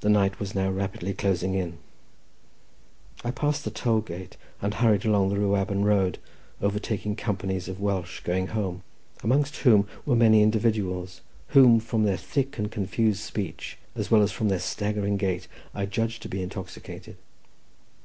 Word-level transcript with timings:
The 0.00 0.08
night 0.08 0.40
was 0.40 0.52
now 0.56 0.68
rapidly 0.68 1.14
closing 1.14 1.54
in. 1.54 1.78
I 3.22 3.30
passed 3.30 3.62
the 3.64 3.70
toll 3.70 4.00
gate, 4.00 4.36
and 4.60 4.74
hurried 4.74 5.04
along 5.04 5.28
the 5.28 5.36
Rhiwabon 5.36 5.84
road, 5.84 6.18
overtaking 6.60 7.14
companies 7.14 7.68
of 7.68 7.78
Welsh 7.80 8.18
going 8.24 8.48
home, 8.48 8.82
amongst 9.22 9.58
whom 9.58 9.86
were 10.04 10.16
many 10.16 10.42
individuals, 10.42 11.20
whom, 11.50 11.78
from 11.78 12.02
their 12.02 12.16
thick 12.16 12.58
and 12.58 12.68
confused 12.68 13.20
speech, 13.20 13.78
as 13.94 14.10
well 14.10 14.22
as 14.22 14.32
from 14.32 14.48
their 14.48 14.58
staggering 14.58 15.16
gait, 15.16 15.46
I 15.72 15.86
judged 15.86 16.22
to 16.22 16.28
be 16.28 16.42
intoxicated. 16.42 17.16